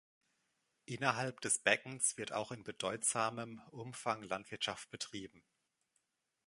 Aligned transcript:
Innerhalb 0.85 1.41
des 1.41 1.59
Beckens 1.59 2.17
wird 2.17 2.31
auch 2.31 2.51
in 2.51 2.63
bedeutsamem 2.63 3.61
Umfang 3.69 4.23
Landwirtschaft 4.23 4.89
betrieben. 4.89 5.43